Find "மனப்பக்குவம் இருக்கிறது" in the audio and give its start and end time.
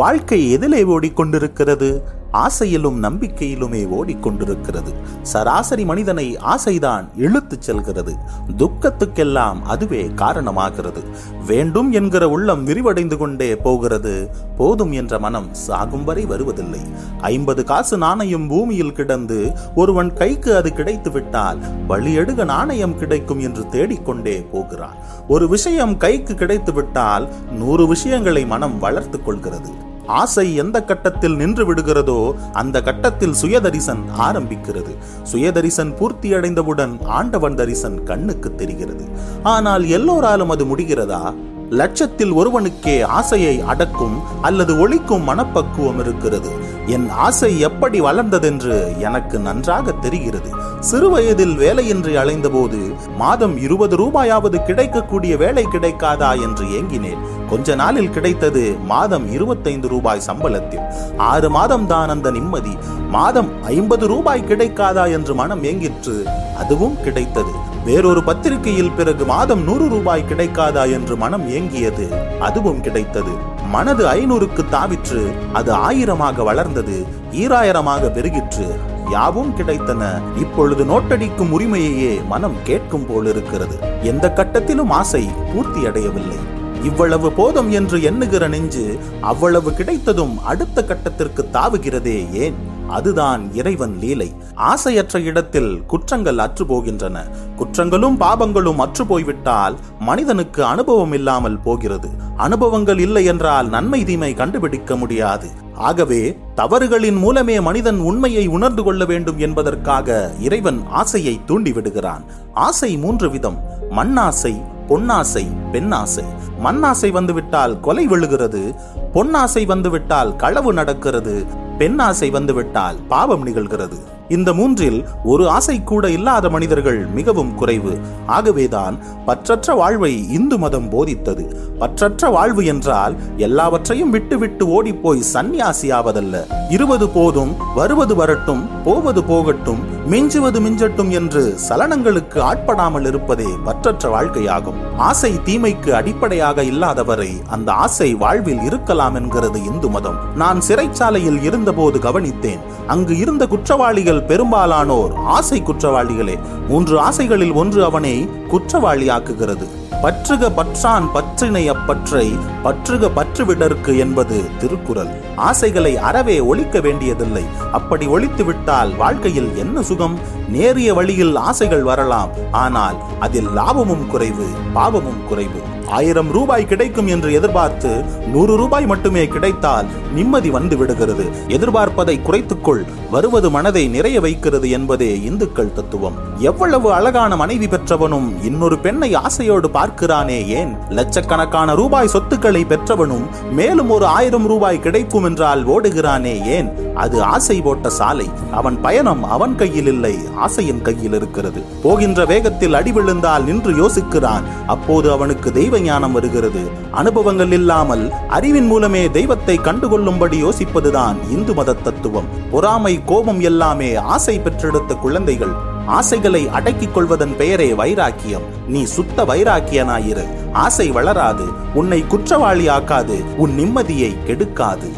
45.24-46.50